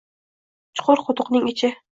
[0.81, 1.75] Chuqur quduqning ichi